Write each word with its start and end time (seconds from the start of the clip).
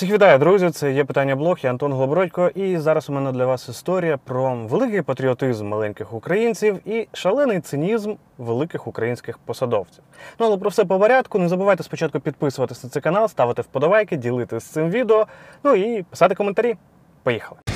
Всіх 0.00 0.12
вітаю, 0.12 0.38
друзі! 0.38 0.70
Це 0.70 0.92
є 0.92 1.04
питання 1.04 1.36
блог, 1.36 1.58
я 1.62 1.70
Антон 1.70 1.92
Глобродько, 1.92 2.50
і 2.54 2.78
зараз 2.78 3.10
у 3.10 3.12
мене 3.12 3.32
для 3.32 3.46
вас 3.46 3.68
історія 3.68 4.16
про 4.16 4.54
великий 4.54 5.02
патріотизм 5.02 5.66
маленьких 5.66 6.14
українців 6.14 6.80
і 6.84 7.08
шалений 7.12 7.60
цинізм 7.60 8.14
великих 8.38 8.86
українських 8.86 9.38
посадовців. 9.38 10.04
Ну 10.38 10.46
але 10.46 10.56
про 10.56 10.70
все 10.70 10.84
по 10.84 10.98
порядку. 10.98 11.38
Не 11.38 11.48
забувайте 11.48 11.82
спочатку 11.82 12.20
підписуватися 12.20 12.80
на 12.86 12.90
цей 12.90 13.02
канал, 13.02 13.28
ставити 13.28 13.62
вподобайки, 13.62 14.16
ділитися 14.16 14.72
цим 14.72 14.90
відео, 14.90 15.26
ну 15.64 15.74
і 15.74 16.02
писати 16.02 16.34
коментарі. 16.34 16.76
Поїхали! 17.22 17.69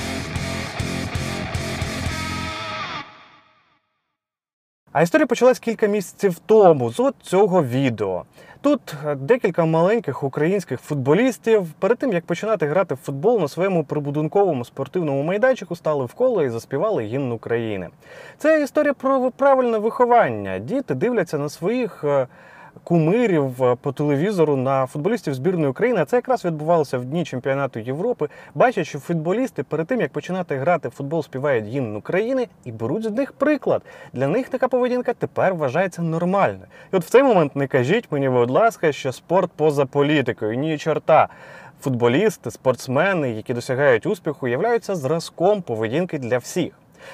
А 4.95 5.01
історія 5.01 5.27
почалась 5.27 5.59
кілька 5.59 5.87
місяців 5.87 6.39
тому 6.45 6.91
з 6.91 6.99
от 6.99 7.15
цього 7.21 7.63
відео. 7.63 8.23
Тут 8.61 8.95
е, 9.05 9.15
декілька 9.15 9.65
маленьких 9.65 10.23
українських 10.23 10.81
футболістів 10.81 11.67
перед 11.79 11.97
тим 11.97 12.13
як 12.13 12.25
починати 12.25 12.67
грати 12.67 12.95
в 12.95 12.97
футбол 12.97 13.39
на 13.39 13.47
своєму 13.47 13.83
прибудинковому 13.83 14.65
спортивному 14.65 15.23
майданчику 15.23 15.75
стали 15.75 16.05
в 16.05 16.13
коло 16.13 16.43
і 16.43 16.49
заспівали 16.49 17.03
гімн 17.03 17.31
України. 17.31 17.89
Це 18.37 18.63
історія 18.63 18.93
про 18.93 19.31
правильне 19.31 19.77
виховання. 19.77 20.59
Діти 20.59 20.95
дивляться 20.95 21.37
на 21.37 21.49
своїх 21.49 22.03
е, 22.03 22.27
кумирів 22.83 23.63
е, 23.63 23.75
по 23.81 23.91
телевізору 23.91 24.55
на 24.55 24.85
футболістів 24.85 25.33
збірної 25.33 25.67
України. 25.67 26.05
Це 26.05 26.15
якраз 26.15 26.45
відбувалося 26.45 26.97
в 26.97 27.05
дні 27.05 27.25
чемпіонату 27.25 27.79
Європи. 27.79 28.29
Бачать, 28.55 28.87
що 28.87 28.99
футболісти 28.99 29.63
перед 29.63 29.87
тим 29.87 30.01
як 30.01 30.11
починати 30.11 30.57
грати 30.57 30.87
в 30.87 30.91
футбол, 30.91 31.23
співають 31.23 31.65
гімн 31.65 31.95
України 31.95 32.47
і 32.65 32.71
беруть 32.71 33.03
з 33.03 33.11
них 33.11 33.31
приклад. 33.31 33.81
Для 34.13 34.27
них 34.27 34.49
така 34.49 34.67
поведінка 34.67 35.13
тепер 35.13 35.55
вважається 35.55 36.01
нормальною. 36.01 36.67
І 36.93 36.95
от 36.95 37.03
в 37.03 37.09
цей 37.09 37.23
момент 37.23 37.55
не 37.55 37.67
кажіть 37.67 38.11
мені, 38.11 38.29
будь 38.29 38.51
ласка, 38.51 38.91
що 38.91 39.11
спорт 39.11 39.51
поза 39.55 39.85
політикою. 39.85 40.57
Ні, 40.57 40.77
чорта. 40.77 41.27
Футболісти, 41.81 42.51
спортсмени, 42.51 43.31
які 43.31 43.53
досягають 43.53 44.05
успіху, 44.05 44.47
являються 44.47 44.95
зразком 44.95 45.61
поведінки 45.61 46.19
для 46.19 46.37
всіх. 46.37 46.73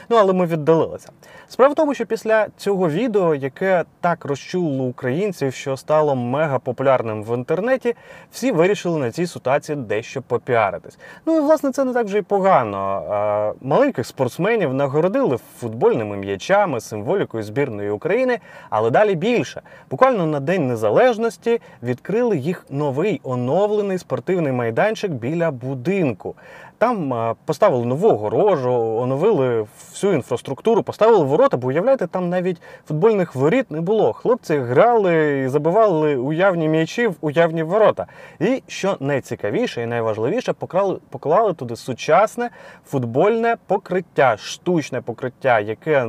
Ну, 0.09 0.17
але 0.17 0.33
ми 0.33 0.45
віддалилися. 0.45 1.09
Справа 1.47 1.71
в 1.71 1.75
тому, 1.75 1.93
що 1.93 2.05
після 2.05 2.47
цього 2.57 2.89
відео, 2.89 3.35
яке 3.35 3.83
так 4.01 4.25
розчулило 4.25 4.83
українців, 4.83 5.53
що 5.53 5.77
стало 5.77 6.15
мега 6.15 6.59
популярним 6.59 7.23
в 7.23 7.35
інтернеті, 7.35 7.95
всі 8.31 8.51
вирішили 8.51 8.99
на 8.99 9.11
цій 9.11 9.27
ситуації 9.27 9.75
дещо 9.75 10.21
попіаритись. 10.21 10.97
Ну 11.25 11.37
і 11.37 11.39
власне 11.39 11.71
це 11.71 11.83
не 11.83 11.93
так 11.93 12.05
вже 12.05 12.17
й 12.17 12.21
погано. 12.21 13.55
Маленьких 13.61 14.05
спортсменів 14.05 14.73
нагородили 14.73 15.37
футбольними 15.59 16.17
м'ячами, 16.17 16.79
символікою 16.79 17.43
збірної 17.43 17.89
України, 17.89 18.39
але 18.69 18.89
далі 18.89 19.15
більше. 19.15 19.61
Буквально 19.89 20.25
на 20.25 20.39
День 20.39 20.67
Незалежності 20.67 21.61
відкрили 21.83 22.37
їх 22.37 22.65
новий 22.69 23.21
оновлений 23.23 23.97
спортивний 23.97 24.51
майданчик 24.51 25.11
біля 25.11 25.51
будинку. 25.51 26.35
Там 26.77 27.35
поставили 27.45 27.85
нову 27.85 28.09
огорожу, 28.09 28.71
оновили 28.73 29.65
всю 29.89 30.13
інфраструктуру, 30.13 30.83
поставили 30.83 31.25
ворота, 31.25 31.57
бо 31.57 31.67
уявляєте, 31.67 32.07
там 32.07 32.29
навіть 32.29 32.61
футбольних 32.87 33.35
воріт 33.35 33.71
не 33.71 33.81
було. 33.81 34.13
Хлопці 34.13 34.57
грали 34.57 35.39
і 35.39 35.47
забивали 35.47 36.15
уявні 36.15 36.69
м'ячі 36.69 37.07
в 37.07 37.15
уявні 37.21 37.63
ворота. 37.63 38.05
І 38.39 38.63
що 38.67 38.97
найцікавіше 38.99 39.83
і 39.83 39.85
найважливіше, 39.85 40.53
поклали, 40.53 40.99
поклали 41.09 41.53
туди 41.53 41.75
сучасне 41.75 42.49
футбольне 42.85 43.55
покриття, 43.67 44.37
штучне 44.37 45.01
покриття, 45.01 45.59
яке 45.59 46.07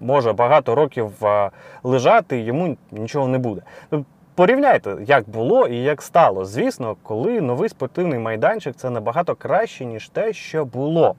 може 0.00 0.32
багато 0.32 0.74
років 0.74 1.10
лежати, 1.82 2.38
і 2.38 2.44
йому 2.44 2.76
нічого 2.90 3.28
не 3.28 3.38
буде. 3.38 3.62
Порівняйте, 4.34 4.96
як 5.06 5.28
було 5.28 5.66
і 5.66 5.76
як 5.76 6.02
стало. 6.02 6.44
Звісно, 6.44 6.96
коли 7.02 7.40
новий 7.40 7.68
спортивний 7.68 8.18
майданчик 8.18 8.76
це 8.76 8.90
набагато 8.90 9.34
краще, 9.34 9.84
ніж 9.84 10.08
те, 10.08 10.32
що 10.32 10.64
було. 10.64 11.14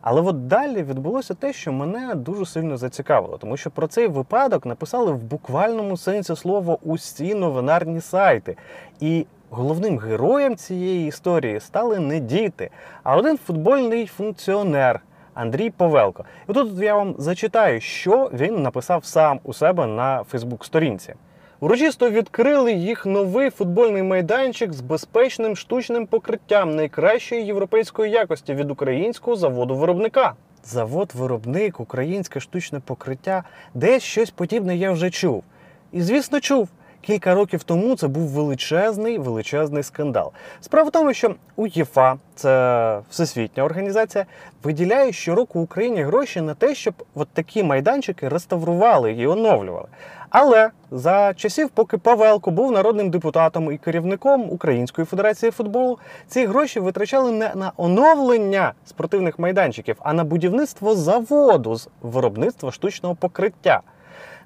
Але 0.00 0.20
от 0.20 0.46
далі 0.46 0.82
відбулося 0.82 1.34
те, 1.34 1.52
що 1.52 1.72
мене 1.72 2.14
дуже 2.14 2.46
сильно 2.46 2.76
зацікавило, 2.76 3.38
тому 3.38 3.56
що 3.56 3.70
про 3.70 3.86
цей 3.86 4.06
випадок 4.06 4.66
написали 4.66 5.12
в 5.12 5.22
буквальному 5.22 5.96
сенсі 5.96 6.36
слова 6.36 6.78
усі 6.82 7.34
новинарні 7.34 8.00
сайти. 8.00 8.56
І 9.00 9.26
головним 9.50 9.98
героєм 9.98 10.56
цієї 10.56 11.08
історії 11.08 11.60
стали 11.60 11.98
не 11.98 12.20
діти, 12.20 12.70
а 13.02 13.16
один 13.16 13.38
футбольний 13.38 14.06
функціонер. 14.06 15.00
Андрій 15.34 15.70
Повелко. 15.70 16.24
І 16.48 16.52
тут 16.52 16.82
я 16.82 16.94
вам 16.94 17.14
зачитаю, 17.18 17.80
що 17.80 18.30
він 18.32 18.62
написав 18.62 19.04
сам 19.04 19.40
у 19.44 19.52
себе 19.52 19.86
на 19.86 20.24
Фейсбук-сторінці. 20.24 21.14
Урочисто 21.62 22.10
відкрили 22.10 22.72
їх 22.72 23.06
новий 23.06 23.50
футбольний 23.50 24.02
майданчик 24.02 24.72
з 24.72 24.80
безпечним 24.80 25.56
штучним 25.56 26.06
покриттям 26.06 26.76
найкращої 26.76 27.44
європейської 27.46 28.12
якості 28.12 28.54
від 28.54 28.70
українського 28.70 29.36
заводу-виробника. 29.36 30.32
Завод-виробник, 30.64 31.80
українське 31.80 32.40
штучне 32.40 32.80
покриття, 32.80 33.44
десь 33.74 34.02
щось 34.02 34.30
подібне 34.30 34.76
я 34.76 34.92
вже 34.92 35.10
чув. 35.10 35.44
І, 35.92 36.02
звісно, 36.02 36.40
чув. 36.40 36.68
Кілька 37.00 37.34
років 37.34 37.62
тому 37.62 37.96
це 37.96 38.08
був 38.08 38.28
величезний 38.28 39.18
величезний 39.18 39.82
скандал. 39.82 40.32
Справа 40.60 40.88
в 40.88 40.92
тому, 40.92 41.14
що 41.14 41.34
УЄФА, 41.56 42.16
це 42.34 43.00
всесвітня 43.10 43.64
організація, 43.64 44.26
виділяє 44.62 45.12
щороку 45.12 45.60
Україні 45.60 46.02
гроші 46.02 46.40
на 46.40 46.54
те, 46.54 46.74
щоб 46.74 46.94
от 47.14 47.28
такі 47.28 47.62
майданчики 47.62 48.28
реставрували 48.28 49.12
і 49.12 49.26
оновлювали. 49.26 49.88
Але 50.30 50.70
за 50.90 51.34
часів, 51.34 51.68
поки 51.68 51.98
Павелко 51.98 52.50
був 52.50 52.72
народним 52.72 53.10
депутатом 53.10 53.72
і 53.72 53.78
керівником 53.78 54.50
Української 54.50 55.06
федерації 55.06 55.52
футболу, 55.52 55.98
ці 56.28 56.46
гроші 56.46 56.80
витрачали 56.80 57.32
не 57.32 57.52
на 57.54 57.72
оновлення 57.76 58.72
спортивних 58.86 59.38
майданчиків, 59.38 59.96
а 60.00 60.12
на 60.12 60.24
будівництво 60.24 60.94
заводу 60.94 61.76
з 61.76 61.88
виробництва 62.02 62.72
штучного 62.72 63.14
покриття. 63.14 63.80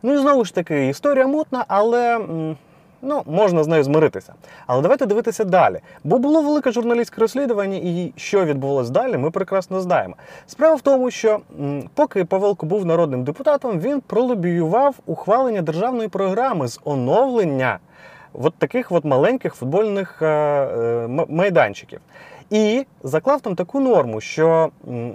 Ну 0.07 0.15
і 0.15 0.19
знову 0.19 0.45
ж 0.45 0.55
таки, 0.55 0.89
історія 0.89 1.27
мутна, 1.27 1.65
але 1.69 2.21
ну, 3.03 3.23
можна 3.27 3.65
з 3.65 3.67
нею 3.67 3.85
змиритися. 3.85 4.35
Але 4.67 4.83
давайте 4.83 5.07
дивитися 5.07 5.45
далі. 5.45 5.81
Бо 6.05 6.19
було 6.19 6.43
велике 6.43 6.73
журналістське 6.73 7.21
розслідування, 7.21 7.77
і 7.77 8.13
що 8.17 8.45
відбувалось 8.45 8.91
далі, 8.91 9.17
ми 9.19 9.31
прекрасно 9.31 9.81
знаємо. 9.81 10.15
Справа 10.47 10.75
в 10.75 10.81
тому, 10.81 11.11
що 11.11 11.41
поки 11.95 12.25
Павелко 12.25 12.67
був 12.67 12.87
народним 12.87 13.25
депутатом, 13.25 13.81
він 13.81 14.01
пролобіював 14.01 14.95
ухвалення 15.07 15.63
державної 15.63 16.09
програми 16.09 16.69
з 16.69 16.81
оновлення 16.85 17.79
от 18.33 18.55
таких 18.55 18.93
от 18.93 19.05
маленьких 19.05 19.55
футбольних 19.55 20.23
е, 20.23 20.27
е, 20.27 21.09
майданчиків. 21.29 22.01
І 22.51 22.87
заклав 23.03 23.41
там 23.41 23.55
таку 23.55 23.81
норму, 23.81 24.21
що 24.21 24.71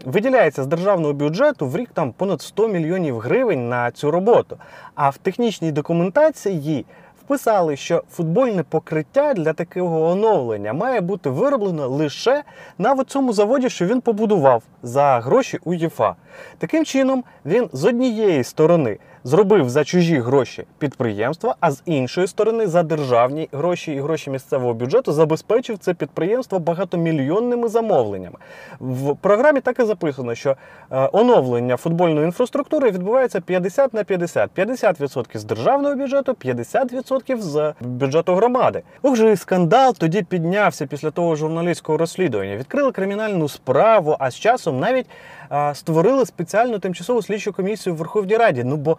виділяється 0.06 0.64
з 0.64 0.68
державного 0.68 1.14
бюджету 1.14 1.68
в 1.68 1.78
рік 1.78 1.90
там 1.94 2.12
понад 2.12 2.42
100 2.42 2.68
мільйонів 2.68 3.20
гривень 3.20 3.70
на 3.70 3.92
цю 3.92 4.12
роботу. 4.12 4.58
А 4.96 5.10
в 5.10 5.18
технічній 5.18 5.72
документації 5.72 6.86
вписали, 7.30 7.76
що 7.76 8.04
футбольне 8.12 8.64
покриття 8.64 9.34
для 9.34 9.54
такого 9.54 10.02
оновлення 10.02 10.74
має 10.74 11.02
бути 11.02 11.30
вироблено 11.30 11.88
лише 11.88 12.44
на 12.78 13.04
цьому 13.04 13.34
заводі, 13.34 13.70
що 13.70 13.86
він 13.86 14.02
побудував 14.02 14.64
за 14.84 15.20
гроші 15.20 15.60
УЄФА. 15.64 16.16
Таким 16.58 16.86
чином, 16.86 17.24
він 17.46 17.70
з 17.74 17.86
однієї 17.86 18.44
сторони 18.44 18.98
зробив 19.24 19.70
за 19.70 19.84
чужі 19.84 20.20
гроші 20.20 20.64
підприємства, 20.78 21.56
а 21.60 21.72
з 21.72 21.82
іншої 21.86 22.28
сторони 22.28 22.68
за 22.68 22.84
державні 22.84 23.50
гроші 23.52 23.94
і 23.94 24.00
гроші 24.00 24.30
місцевого 24.30 24.74
бюджету 24.74 25.12
забезпечив 25.12 25.78
це 25.78 25.94
підприємство 25.94 26.60
багатомільйонними 26.60 27.68
замовленнями. 27.68 28.38
В 28.80 29.16
програмі 29.16 29.62
так 29.62 29.80
і 29.80 29.84
записано, 29.84 30.36
що 30.36 30.56
е, 30.92 31.10
оновлення 31.14 31.78
футбольної 31.78 32.26
інфраструктури 32.26 32.92
відбувається 32.92 33.42
50 33.42 33.94
на 33.94 34.04
50. 34.04 34.50
50% 34.58 35.38
з 35.38 35.44
державного 35.44 35.96
бюджету, 35.96 36.32
50% 36.32 37.38
з 37.38 37.74
бюджету 37.82 38.36
громади. 38.36 38.82
Ох 39.02 39.16
же 39.16 39.36
скандал 39.36 39.96
тоді 39.98 40.24
піднявся 40.24 40.86
після 40.86 41.12
того 41.12 41.36
журналістського 41.36 41.98
розслідування. 41.98 42.56
Відкрили 42.56 42.92
кримінальну 42.92 43.50
справу, 43.50 44.16
а 44.20 44.32
з 44.32 44.36
часом 44.36 44.80
навіть 44.80 45.06
а, 45.50 45.74
створили 45.74 46.26
спеціальну 46.26 46.80
тимчасову 46.80 47.22
слідчу 47.22 47.54
комісію 47.54 47.94
в 47.94 47.98
Верховній 47.98 48.38
Раді. 48.38 48.64
Ну 48.64 48.78
бо 48.78 48.98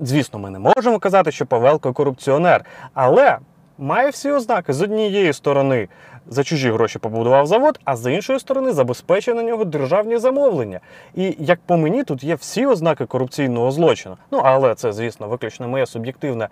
Звісно, 0.00 0.38
ми 0.38 0.50
не 0.50 0.58
можемо 0.58 0.98
казати, 0.98 1.32
що 1.32 1.46
Павелко 1.46 1.92
корупціонер, 1.92 2.64
але 2.94 3.38
має 3.78 4.10
всі 4.10 4.30
ознаки 4.30 4.72
з 4.72 4.82
однієї 4.82 5.32
сторони 5.32 5.88
за 6.28 6.44
чужі 6.44 6.70
гроші 6.70 6.98
побудував 6.98 7.46
завод, 7.46 7.80
а 7.84 7.96
з 7.96 8.12
іншої 8.12 8.40
сторони 8.40 8.72
забезпечив 8.72 9.36
на 9.36 9.42
нього 9.42 9.64
державні 9.64 10.18
замовлення. 10.18 10.80
І 11.14 11.36
як 11.38 11.60
по 11.66 11.76
мені, 11.76 12.04
тут 12.04 12.24
є 12.24 12.34
всі 12.34 12.66
ознаки 12.66 13.06
корупційного 13.06 13.70
злочину. 13.70 14.16
Ну 14.30 14.40
але 14.44 14.74
це, 14.74 14.92
звісно, 14.92 15.28
виключно 15.28 15.68
моє 15.68 15.86
суб'єктивне 15.86 16.48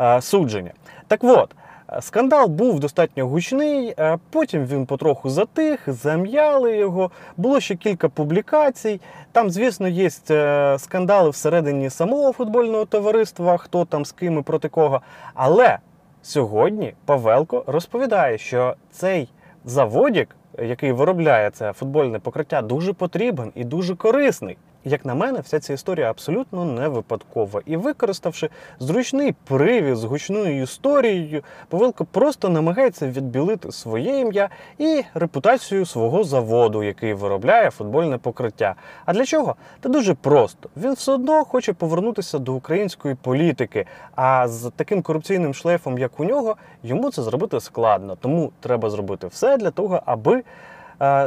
е, 0.00 0.20
судження. 0.20 0.72
Так 1.08 1.24
от. 1.24 1.54
Скандал 2.00 2.48
був 2.48 2.80
достатньо 2.80 3.26
гучний, 3.26 3.94
потім 4.30 4.66
він 4.66 4.86
потроху 4.86 5.30
затих, 5.30 5.80
зам'яли 5.86 6.76
його. 6.76 7.10
Було 7.36 7.60
ще 7.60 7.76
кілька 7.76 8.08
публікацій. 8.08 9.00
Там, 9.32 9.50
звісно, 9.50 9.88
є 9.88 10.10
е, 10.30 10.76
скандали 10.78 11.30
всередині 11.30 11.90
самого 11.90 12.32
футбольного 12.32 12.84
товариства, 12.84 13.56
хто 13.56 13.84
там 13.84 14.04
з 14.04 14.12
ким 14.12 14.38
і 14.38 14.42
проти 14.42 14.68
кого. 14.68 15.00
Але 15.34 15.78
сьогодні 16.22 16.94
Павелко 17.04 17.64
розповідає, 17.66 18.38
що 18.38 18.74
цей 18.90 19.28
заводік, 19.64 20.36
який 20.62 20.92
виробляє 20.92 21.50
це 21.50 21.72
футбольне 21.72 22.18
покриття, 22.18 22.62
дуже 22.62 22.92
потрібен 22.92 23.52
і 23.54 23.64
дуже 23.64 23.96
корисний. 23.96 24.56
Як 24.88 25.04
на 25.04 25.14
мене, 25.14 25.40
вся 25.40 25.60
ця 25.60 25.72
історія 25.72 26.10
абсолютно 26.10 26.64
не 26.64 26.88
випадкова. 26.88 27.60
І 27.66 27.76
використавши 27.76 28.48
зручний 28.78 29.34
привід 29.44 29.96
з 29.96 30.04
гучною 30.04 30.62
історією, 30.62 31.42
Павелко 31.68 32.04
просто 32.04 32.48
намагається 32.48 33.08
відбілити 33.08 33.72
своє 33.72 34.20
ім'я 34.20 34.48
і 34.78 35.02
репутацію 35.14 35.86
свого 35.86 36.24
заводу, 36.24 36.82
який 36.82 37.14
виробляє 37.14 37.70
футбольне 37.70 38.18
покриття. 38.18 38.74
А 39.04 39.12
для 39.12 39.24
чого? 39.24 39.56
Та 39.80 39.88
дуже 39.88 40.14
просто. 40.14 40.68
Він 40.76 40.92
все 40.92 41.12
одно 41.12 41.44
хоче 41.44 41.72
повернутися 41.72 42.38
до 42.38 42.54
української 42.54 43.14
політики. 43.14 43.86
А 44.14 44.48
з 44.48 44.70
таким 44.76 45.02
корупційним 45.02 45.54
шлейфом, 45.54 45.98
як 45.98 46.20
у 46.20 46.24
нього, 46.24 46.56
йому 46.82 47.10
це 47.10 47.22
зробити 47.22 47.60
складно. 47.60 48.16
Тому 48.20 48.52
треба 48.60 48.90
зробити 48.90 49.26
все 49.26 49.56
для 49.56 49.70
того, 49.70 50.02
аби 50.06 50.42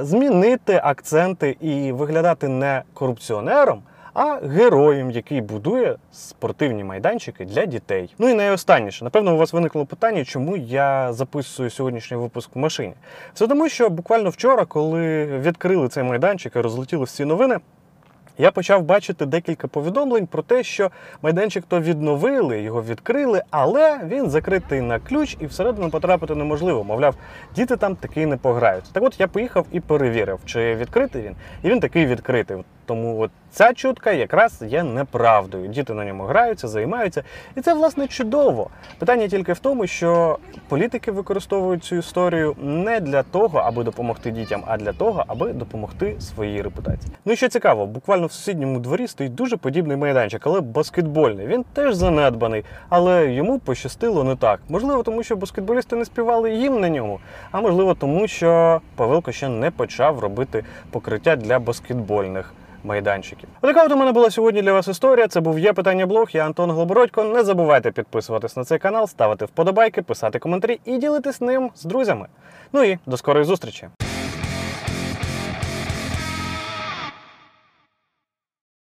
змінити 0.01 0.81
акценти 0.83 1.57
і 1.61 1.91
виглядати 1.91 2.47
не 2.47 2.83
корупціонером, 2.93 3.83
а 4.13 4.35
героєм, 4.35 5.11
який 5.11 5.41
будує 5.41 5.95
спортивні 6.11 6.83
майданчики 6.83 7.45
для 7.45 7.65
дітей. 7.65 8.15
Ну 8.19 8.29
і 8.29 8.33
найостанніше, 8.33 9.03
напевно, 9.03 9.33
у 9.33 9.37
вас 9.37 9.53
виникло 9.53 9.85
питання, 9.85 10.25
чому 10.25 10.57
я 10.57 11.13
записую 11.13 11.69
сьогоднішній 11.69 12.17
випуск 12.17 12.55
в 12.55 12.59
машині. 12.59 12.93
Все 13.33 13.47
тому, 13.47 13.69
що 13.69 13.89
буквально 13.89 14.29
вчора, 14.29 14.65
коли 14.65 15.25
відкрили 15.25 15.87
цей 15.87 16.03
майданчик 16.03 16.55
і 16.55 16.59
розлетіли 16.59 17.03
всі 17.03 17.25
новини. 17.25 17.57
Я 18.41 18.51
почав 18.51 18.83
бачити 18.83 19.25
декілька 19.25 19.67
повідомлень 19.67 20.27
про 20.27 20.41
те, 20.41 20.63
що 20.63 20.91
майданчик 21.21 21.63
то 21.67 21.81
відновили, 21.81 22.61
його 22.61 22.83
відкрили, 22.83 23.43
але 23.49 23.99
він 24.07 24.29
закритий 24.29 24.81
на 24.81 24.99
ключ 24.99 25.37
і 25.39 25.45
всередину 25.45 25.89
потрапити 25.89 26.35
неможливо. 26.35 26.83
Мовляв, 26.83 27.15
діти 27.55 27.75
там 27.75 27.95
таки 27.95 28.25
не 28.25 28.37
пограють. 28.37 28.83
Так 28.91 29.03
от 29.03 29.19
я 29.19 29.27
поїхав 29.27 29.65
і 29.71 29.79
перевірив, 29.79 30.39
чи 30.45 30.75
відкритий 30.75 31.21
він, 31.21 31.35
і 31.63 31.69
він 31.69 31.79
такий 31.79 32.05
відкритий. 32.05 32.57
Тому 32.85 33.19
от 33.19 33.31
ця 33.51 33.73
чутка 33.73 34.11
якраз 34.11 34.63
є 34.67 34.83
неправдою. 34.83 35.67
Діти 35.67 35.93
на 35.93 36.05
ньому 36.05 36.23
граються, 36.23 36.67
займаються, 36.67 37.23
і 37.55 37.61
це 37.61 37.73
власне 37.73 38.07
чудово. 38.07 38.69
Питання 38.99 39.27
тільки 39.27 39.53
в 39.53 39.59
тому, 39.59 39.87
що 39.87 40.37
політики 40.67 41.11
використовують 41.11 41.83
цю 41.83 41.95
історію 41.95 42.55
не 42.61 42.99
для 42.99 43.23
того, 43.23 43.59
аби 43.59 43.83
допомогти 43.83 44.31
дітям, 44.31 44.63
а 44.67 44.77
для 44.77 44.93
того, 44.93 45.23
аби 45.27 45.53
допомогти 45.53 46.15
своїй 46.19 46.61
репутації. 46.61 47.13
Ну 47.25 47.33
і 47.33 47.35
що 47.35 47.49
цікаво, 47.49 47.85
буквально 47.85 48.27
в 48.27 48.31
сусідньому 48.31 48.79
дворі 48.79 49.07
стоїть 49.07 49.35
дуже 49.35 49.57
подібний 49.57 49.97
майданчик, 49.97 50.47
але 50.47 50.61
баскетбольний. 50.61 51.47
Він 51.47 51.65
теж 51.73 51.95
занедбаний, 51.95 52.63
але 52.89 53.33
йому 53.33 53.59
пощастило 53.59 54.23
не 54.23 54.35
так. 54.35 54.59
Можливо, 54.69 55.03
тому 55.03 55.23
що 55.23 55.35
баскетболісти 55.35 55.95
не 55.95 56.05
співали 56.05 56.51
їм 56.51 56.79
на 56.79 56.89
ньому, 56.89 57.19
а 57.51 57.61
можливо, 57.61 57.93
тому 57.93 58.27
що 58.27 58.81
Павелко 58.95 59.31
ще 59.31 59.49
не 59.49 59.71
почав 59.71 60.19
робити 60.19 60.63
покриття 60.91 61.35
для 61.35 61.59
баскетбольних 61.59 62.53
майданчиків. 62.83 63.49
Отака 63.61 63.85
от 63.85 63.91
у 63.91 63.95
мене 63.95 64.11
була 64.11 64.29
сьогодні 64.29 64.61
для 64.61 64.73
вас 64.73 64.87
історія. 64.87 65.27
Це 65.27 65.39
був 65.41 65.59
є 65.59 65.73
питання 65.73 66.05
блог. 66.05 66.29
Я 66.33 66.45
Антон 66.45 66.71
Глобородько. 66.71 67.23
Не 67.23 67.43
забувайте 67.43 67.91
підписуватись 67.91 68.57
на 68.57 68.63
цей 68.63 68.79
канал, 68.79 69.07
ставити 69.07 69.45
вподобайки, 69.45 70.01
писати 70.01 70.39
коментарі 70.39 70.79
і 70.85 70.97
ділитись 70.97 71.41
ним 71.41 71.69
з 71.75 71.83
друзями. 71.83 72.27
Ну 72.73 72.83
і 72.83 72.99
до 73.05 73.17
скорої 73.17 73.45
зустрічі. 73.45 73.87